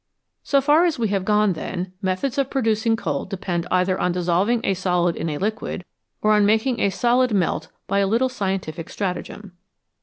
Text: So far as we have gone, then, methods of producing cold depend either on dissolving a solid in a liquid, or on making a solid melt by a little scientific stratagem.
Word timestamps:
So 0.41 0.61
far 0.61 0.85
as 0.85 0.97
we 0.97 1.09
have 1.09 1.23
gone, 1.25 1.53
then, 1.53 1.93
methods 2.01 2.39
of 2.39 2.49
producing 2.49 2.95
cold 2.95 3.29
depend 3.29 3.67
either 3.69 3.99
on 3.99 4.11
dissolving 4.11 4.59
a 4.63 4.73
solid 4.73 5.15
in 5.15 5.29
a 5.29 5.37
liquid, 5.37 5.85
or 6.23 6.33
on 6.33 6.43
making 6.43 6.79
a 6.79 6.89
solid 6.89 7.31
melt 7.35 7.67
by 7.85 7.99
a 7.99 8.07
little 8.07 8.27
scientific 8.27 8.89
stratagem. 8.89 9.51